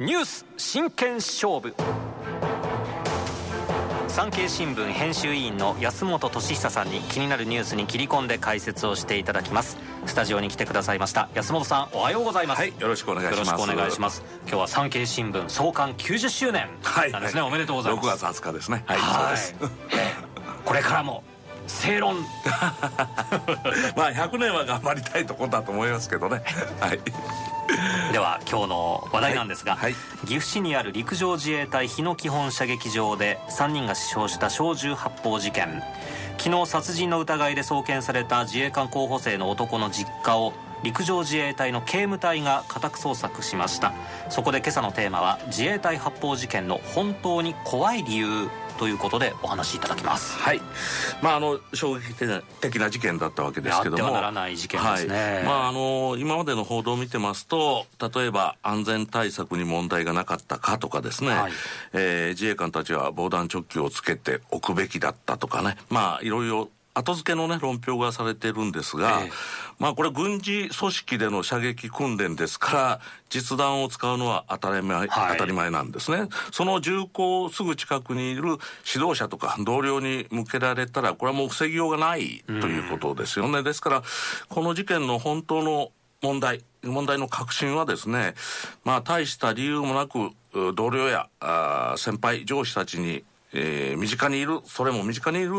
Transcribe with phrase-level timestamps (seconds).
[0.00, 1.74] ニュース真剣勝負。
[4.08, 9.76] 産経新聞編集委員の安本俊久さんに気になるニュースに切り込んで解説をしていただきます。
[10.06, 11.28] スタジオに来てくださいました。
[11.34, 12.60] 安本さんおはようございます。
[12.60, 13.50] はいよろしくお願いします。
[13.50, 14.22] よろしくお願いします。
[14.44, 16.66] 今日は産経新聞創刊90周年
[17.12, 18.06] なんですね、はい、おめでとうございます。
[18.06, 18.82] 6月20日ですね。
[18.86, 19.70] はいはいそうです。
[20.64, 21.22] これからも
[21.66, 22.16] 正論。
[23.94, 26.42] まあ100年は頑張りたいところだと思いますけどね。
[26.80, 27.00] はい
[28.12, 29.92] では今日の話題なんですが、はい。
[29.92, 35.82] はい、岐阜市にある陸上自衛隊日野基本射撃場で3人が死傷した小銃発砲事件。
[36.38, 43.92] 昨日殺人の疑いで送検された自衛官候補生の男の実家を陸上自衛隊の警務隊が家宅捜索しました。
[44.28, 48.48] そこで今朝のテーマは自衛隊発砲事件の本当に怖い理由
[48.80, 50.38] ということでお話しいただきます。
[50.38, 50.60] はい。
[51.20, 52.14] まああの衝撃
[52.60, 54.04] 的な事件だったわけですけども。
[54.04, 61.52] あってはならない事件ですね、はい、まああの今までの報道を見てますと例えば安全対策に問題がなかったかとかですね、はい、
[61.92, 65.76] えー、自衛官たちは防弾チョッキをつけておくべきだったとかね。
[65.90, 69.30] まあいろいろ後付けのね論評がされてるんですが、えー、
[69.78, 76.28] まあこれ軍事組織での射撃訓練ですから実弾を使うのは当たり前、はい、当たり前なんですね。
[76.52, 78.58] その銃口すぐ近くにいる
[78.92, 84.02] 指導者とか同僚に向けられたらこれはもう防ぎようがないということですよね、うん、ですから
[84.48, 88.34] この事件の本当の問題問題の核心はですね
[88.84, 90.30] まあ大した理由もなく
[90.74, 95.52] 同僚やあ先輩上司たちにえー、身近にいる、それも身近にいる、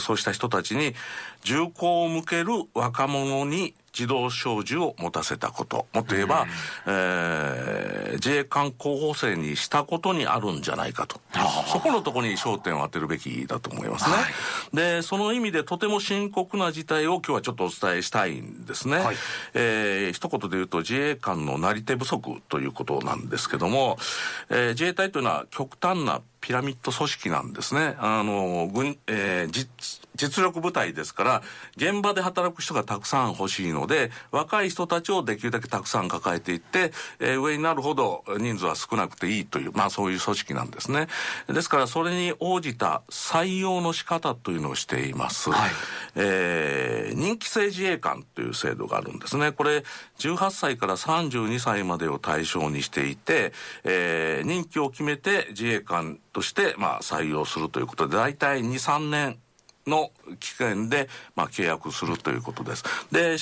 [0.00, 0.94] そうした人たちに、
[1.42, 5.86] 銃口を向ける若者に自動小銃を持たせたこと。
[5.94, 6.46] もっと言えば、
[6.86, 11.18] えー、自衛官候補生にしたことにあるんじゃないかと。
[11.66, 14.16] そこのところに焦点を当てるべきだと思いますね。
[14.16, 18.98] はい、で、その意味でとても深刻な事態を今日はちょっとお伝えしたいんですね。
[18.98, 19.16] はい、
[19.54, 23.96] えー、一言で言うと自衛官のなり手不足ということなんですけども、
[24.50, 27.96] えー、自衛隊というのは極端なピラミッド組織なんですね。
[27.98, 31.42] あの、軍、えー、実、実力部隊ですから、
[31.76, 41.08] 現場で働く人がたくさん欲しいので、若い人たちをできるだけたくさん抱えていって、えー、上になるほど人数は少なくていいという、まあそういう組織なんですね。
[41.48, 45.50] ですから、それに応じた採用の仕方というのをしています。
[45.50, 45.70] はい、
[46.14, 49.52] えー、任期制自衛官という制度があるんですね。
[49.52, 49.84] これ、
[50.18, 53.52] 18歳から32歳までを対象にしていて、
[53.84, 59.38] えー、任期を決めて自衛官として、まあ、採用するということで、大体2、3年
[59.86, 60.10] の
[60.40, 62.84] 期間で、まあ、契約するということです。
[63.10, 63.38] で、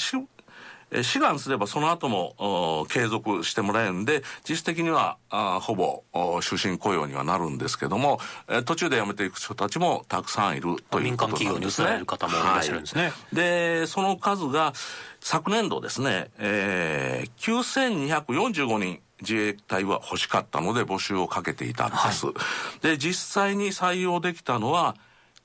[1.03, 6.05] 志願すればその後も継続してもらえるんで、実質的にはあほぼ
[6.41, 11.99] 終身雇用にはなるんですけども、え途中で辞めていく人たちもたくさんいるということなんですね。
[11.99, 13.05] る方もいらっしゃるんですね。
[13.05, 14.73] はい、で、その数が
[15.21, 22.27] 昨年度ですね、えー、9245人自衛隊は欲しかったので募集をかけていたんです。
[22.27, 22.35] はい、
[22.83, 24.97] で、実際に採用できたのは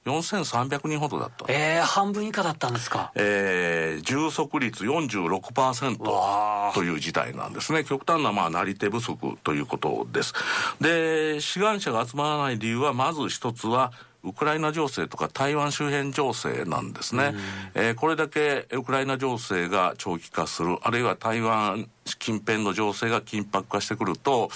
[0.05, 1.45] 4300人ほどだった。
[1.49, 3.11] ええー、半分以下だったんですか。
[3.15, 7.83] えー、充足率46%という事態なんですね。
[7.83, 10.33] 極端な、まあ、なり手不足ということです。
[10.79, 13.91] で、志願者が集まらない理由は、まず一つは、
[14.23, 17.33] ウクライナ情勢とか台湾周辺情勢なんですね。
[17.73, 21.89] えー、これだけウクライナ情勢が長期化する、あるいは台湾
[22.19, 24.49] 近辺の情勢が緊迫化してくると、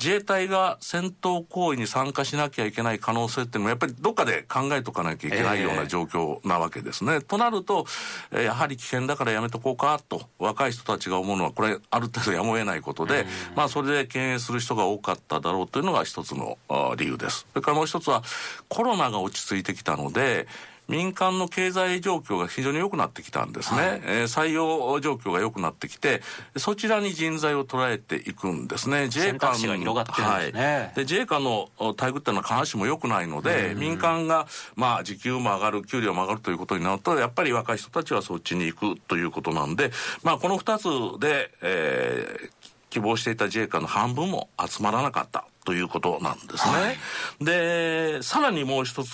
[0.00, 7.12] 自衛隊が戦闘行為に参加しなきゃいけない可能性っていうのもやっぱりどっかで考えとかなきゃいけないような状況なわけですね。
[7.12, 7.84] えー、となると、
[8.32, 16.56] えやはり危険だからやめとこうかと若い人たちが思うのはこれある程度やむを得ないことで、まあそれで敬遠する人が多かっただろうというのが一つの
[16.96, 17.46] 理由です。
[17.52, 18.22] それからもう一つは
[18.68, 20.46] コロナが落ち着いてきたので、
[20.90, 26.20] 民間の経済状況が非常に良くなってきたんですね、はい、えー、採用状況が良くなってきて
[26.56, 29.04] そちらに人材を捉えていくんですね。
[29.04, 46.72] 自衛官の、はい、で自衛官の待遇っていうのは必ずしも良くないので民間がまあ時給も上がる給料も上がるということになるとやっぱり若い人たちはそっちに行くということなんでまあこの2つで、えー、希望していた自衛官の半分も集まらなかったということなんですね。
[46.72, 49.12] はい、で、さらにもう一つ、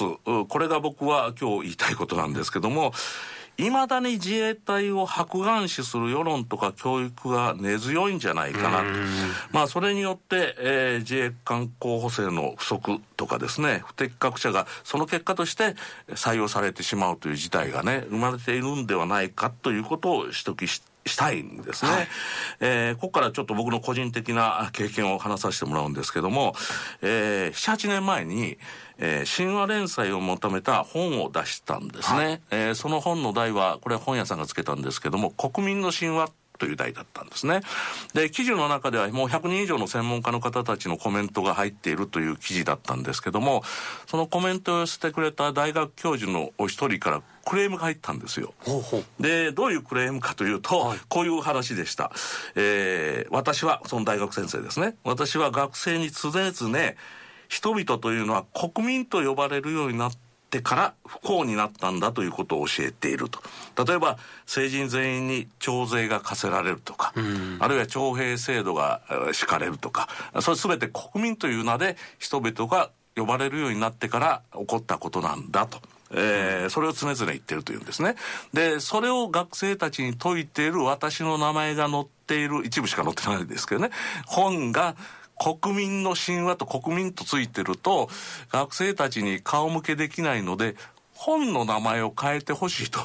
[0.48, 2.92] これが僕は今日言いたいことなんですけども、
[3.58, 8.84] いまだに自衛隊を白眼視する世論とか教育が根強いんじゃないかなと。
[9.50, 15.74] まあそれによって、えー、自衛官候補生の不足とかですね、不適格者がその結果として
[16.10, 21.90] 採用されてしまうという事態がね、生まれているんではないかということを指摘してしたいんですね。
[21.90, 22.08] はい、
[22.60, 26.54] えー、ここからちょっと僕の個人的な経験を話させてもらうんですけども、
[27.02, 28.58] えー、7、8年前に、
[28.98, 32.18] えー、神話連載を求めた本を出したんですね。
[32.18, 37.60] はい、えー、その本の題は、これは本屋さんがつけたんですけども、国民の神話という題だったんですね。
[38.14, 43.62] で、記事の中ではもう100人以上の専門家の方たちのコメントが入っているという記事だったんですけども、
[44.06, 48.54] そのコメントを寄せてくれた大学教授のお一人からクレームが入ったんですよ。
[48.60, 52.10] ほうほうで、どういうクレームかというと、はい、こういう話でした。
[52.56, 54.96] えー、私は、その大学先生ですね。
[55.04, 56.52] 私は学生に常々、
[57.48, 60.25] 人々というのは国民と呼ばれるようになって
[60.62, 63.40] から不幸になったんだということを教えていると。
[63.84, 67.12] 例えば、成人全員に徴税が課せられるとか、
[67.58, 69.02] あるいは徴兵制度が
[69.32, 70.08] 敷かれるとか、
[70.40, 75.80] それ全て国民という名で人々が呼ばれるようになってから起こったことなんだと。
[76.12, 78.14] えー、それを常々言ってるというんですね。
[78.52, 83.90] で、それを学生たちに説いている私の名前が載っている、一部しか載ってないですけどね、
[84.26, 84.94] 本が
[85.38, 88.08] 国民の神話と国民とついてると、
[88.50, 90.76] 学生たちに顔向けできないので、
[91.14, 93.00] 本の名前を変えてほしいと。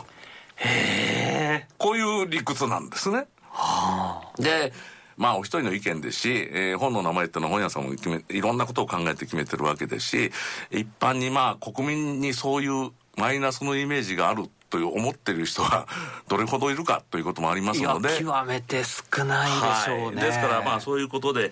[0.56, 1.68] へえ。
[1.78, 3.28] こういう理屈なんですね。
[3.50, 4.72] はあ、で、
[5.18, 10.32] まあお一人の意見ですし、えー、本の名前っていうのは本屋さんも決め、いろんなことを考えて決めてるわけですし、
[10.72, 15.86] 一般にまあ国民にそういうマイナスのイメージがあるという思ってる人が
[16.28, 18.18] どれほどいるかということもありますので。
[18.18, 20.06] 極めて少ないでしょうね。
[20.06, 21.52] はい、ですからまあそういうことで、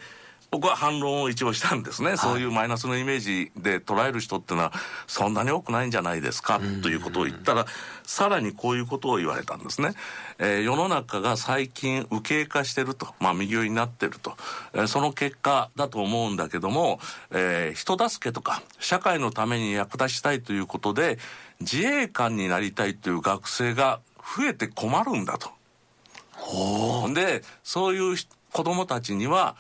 [0.52, 4.74] 僕は反論を一応したんですね、はい、そういうマイナスのイメージで捉える人っていうのは
[5.08, 7.66] そんなに多くないんじゃないですかということを言ったら
[8.04, 9.92] さらにこういうことを言われたんですね、
[10.40, 13.14] えー、世の中が最近右傾化してると。
[13.20, 14.36] まあ右寄りになってると、
[14.74, 17.00] えー、その結果だと思うんだけども、
[17.32, 21.20] えー、人助けとか社会のために役立ちたいということで
[21.60, 25.52] 自衛官になりたいという学生が増えて困るんだと。
[27.14, 28.18] でそういう
[28.52, 29.56] 子供たちには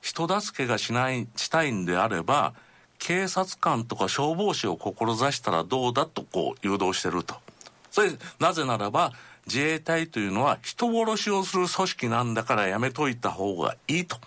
[0.00, 2.54] 人助けがしない、したいんであれば、
[2.98, 7.34] 警察官とか消防士を志したらどうだとこう誘導してると。
[7.90, 9.12] それ、なぜならば、
[9.46, 14.18] 自衛隊というのは人殺しをする組織なんだからやめといた方がいいと。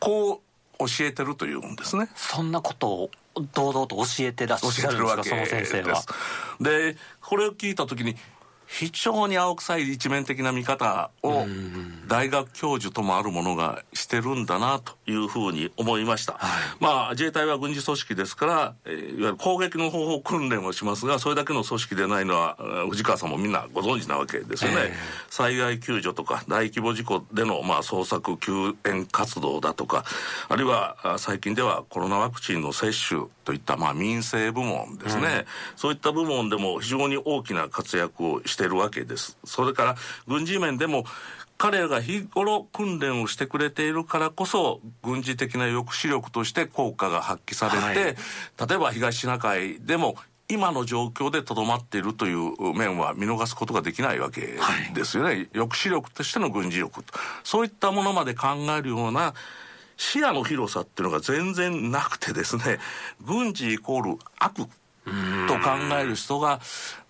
[0.00, 0.38] こう
[0.78, 2.08] 教えてるというんですね。
[2.14, 3.10] そんなことを
[3.52, 6.02] 堂々と教えてらっしゃるんですか、その先生は。
[6.60, 8.16] で、これを聞いたときに、
[8.66, 11.46] 非常に青臭い一面的な見方を
[12.08, 22.56] 大学教授ともあるものがしてるんだなというふうに思いました、はい、まあ自衛隊は軍事組織ですから、えー、いわゆる攻撃の方法訓練をしますがそれだけの組織でないのは
[22.88, 24.92] 藤川さんもみんなご存知なわけですよね、えー、
[25.30, 30.04] 災害救助とか大規模事故でのまあ捜索救援活動だとか
[30.48, 35.44] あるいは最近ではコロナワクチンの接種といったまあ民生部門ですね、うん、
[35.76, 39.36] そういった部門でも非常に大きな活躍をしてるわけです。
[39.44, 39.96] それから
[40.28, 41.04] 軍事面でも
[41.56, 50.16] 彼らが日頃訓練をしてくれているからこそ軍事的な抑止力として効果が発揮されて、はい、例えば東シナ海でも
[50.48, 54.58] 今の状況でとどまっているという面は見逃すことができないわけ
[54.94, 57.02] ですよね、はい、抑止力としての軍事力
[57.44, 59.34] そういったものまで考えるような
[59.96, 62.78] 視野の広さっていうのが全然なくてですね
[63.24, 64.68] 軍事イコール悪
[65.04, 65.70] と考
[66.00, 66.60] える人が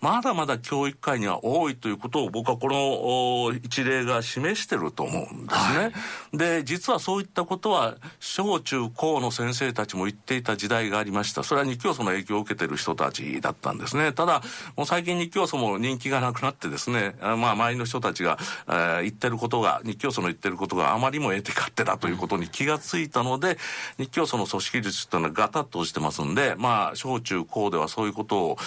[0.05, 5.79] まだまだ教育界には多いということを僕はこの一例が示してると思うんですね。
[5.79, 5.91] は
[6.33, 11.41] い、で、実はそういったことは小中高の先生たちも言っていた時代がありました。
[11.41, 14.13] それは日教祖の影響を受けてる人たちだったんですね。
[14.13, 14.43] ただ、
[14.75, 18.37] もう最近日教祖も人気がなくなってですね、まあ周りの人たちが、
[18.67, 23.57] えー、言ってることが、日教祖の言ってることがあまりも得て勝手だということに気がついたので、
[23.97, 28.57] 日教祖の組織率っていうのはガタッと落ちてますんで、まあ小中高ではそういうことを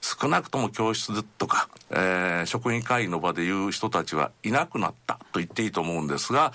[0.00, 6.52] 少なくとも教室とか、えー、職員会議の場で言う人たちはいなくなったと言っていいと思うんですが、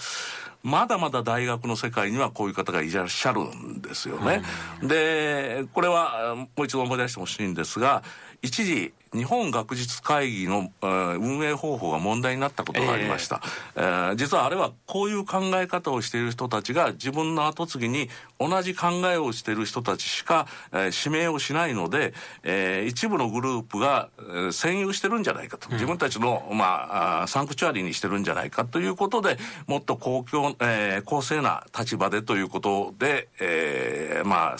[0.64, 4.44] まだまだ大学の世界にはこういう方がいらっしゃるんですよね。
[4.84, 8.04] で、これはもう一度思い出してほしいんですが、
[8.42, 13.42] 一時日本学術会議の、えー、運営方法が問題になったことがありました、
[13.76, 34.58] えー、えー、実はあれはこういう考え方をしている人たちが自分の後継ぎに同じ考えをしている人たちしか、えー、指名をしないので、えー、一部のグループが、えー、占有してるんじゃないかと、自分たちの、まあ、サンクチュアリにしてるんじゃないかということでもっと公共、えー、公正な立場でということで、えー、まあ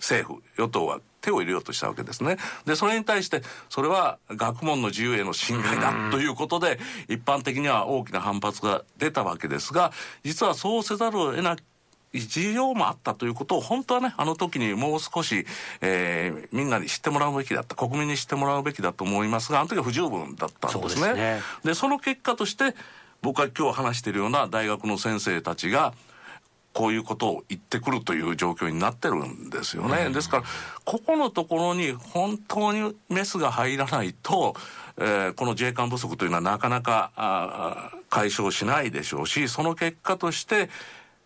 [0.00, 2.36] 政府与党は手を入れようとしたわけですね。
[2.64, 9.92] で、それに対して、それは学問の自由への侵害だということで、一般的には大きな反発が出たわけですが、
[10.24, 11.56] 実はそうせざるを得ない
[12.12, 15.46] 事情もあったということを本当はねあの時にもう少し、
[15.80, 21.02] えー、みんなに知ってもらうべきだった国民に知ってもらうべきだと思いますがあの時は不十分だったんですね。
[21.02, 22.74] そで、ね、その結果として
[23.22, 25.94] 僕は今日話しているような大学の先生たちが
[26.72, 30.10] こういうことを言ってくるという状況になってるんですよね。
[30.10, 30.42] ですから、
[30.84, 34.54] ここのところに本当にメスが入らないと、
[34.96, 40.68] えー、この自衛官不足というのはなかなか解消しないでしょうしその結果として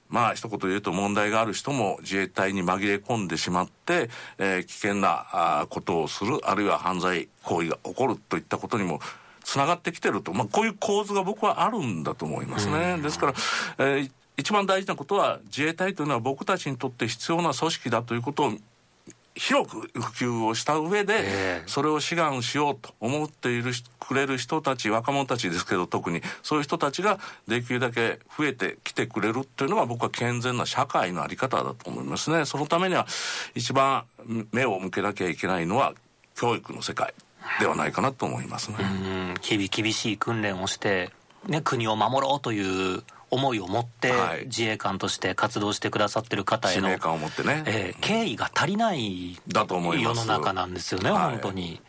[0.09, 9.01] まあ一言言うと問題がある人も自衛隊に紛れ込んでしまって、えー、危険なあことをするあるいは犯罪行為が起こるといったことにも
[9.43, 12.99] つながってきてると、まあ、こういう構図が僕はあるんだと思いますね。
[13.03, 13.35] ですから、
[13.79, 14.13] えー、一
[14.53, 18.53] 番大事なことは自衛隊というのは僕たちにとって必要な組織だということを
[19.37, 26.23] 広く普及をした上で、それを志願しようと思っているくれる人たち若者たちですけど特に。
[26.43, 32.45] そういう人たちができるだけ増えてきてくれるっていうのが僕は健全な社会の在り方だと思いますね。
[32.45, 33.07] そのためには
[33.57, 34.05] 一番
[34.53, 35.95] 目を向けなきゃいけないのは
[36.37, 37.13] 教育の世界
[37.59, 38.77] ではないかなと思いますね。
[39.41, 41.11] 日々厳しい訓練をして、
[41.49, 43.03] ね、国を守ろうという
[43.35, 44.13] 思いを持って
[44.45, 51.81] 自衛官として活動してくださってる方への、使命感を持ってね、えー、敬意が足りないだと思い世の中なんですよね、本当に。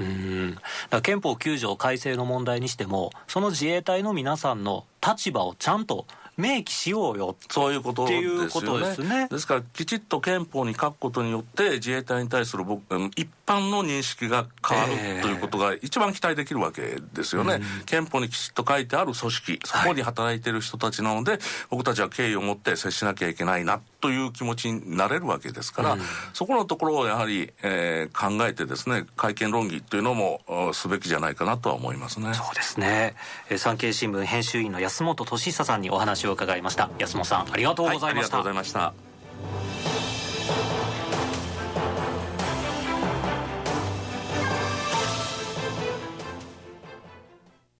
[0.00, 0.58] うん。
[0.90, 7.36] だ憲法9条改正の問題にしてもその自衛隊の皆さんの立場をちゃんと明記しようよ。
[7.50, 8.86] そういうことですよね。
[8.86, 9.28] ですね。
[9.28, 12.82] ですからきちっと憲法に書くことによって自衛隊に対する僕
[13.16, 21.40] 一般の認識が変わる、えー、ということが一番期待できるわけですよね、うん、憲法にきちっと書いてある組織そこに働いている人たちなので、はい、
[21.70, 26.00] 僕たちは敬意を持って接しなきゃいけないなという気持ちになれるわけですから、うん、
[26.32, 30.40] そこのところをやはり、えー、考えてですね会見論議というのも
[30.72, 32.34] すべきじゃないかなとは思いますね。
[32.34, 33.14] そうですね、
[33.50, 36.90] えー、産経新聞編集員の安本俊久さんにお話を伺いました。
[36.98, 39.75] 安本さんありがとうございました、はい、ありがとうございました